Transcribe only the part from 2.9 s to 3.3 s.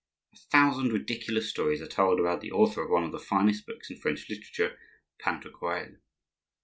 of the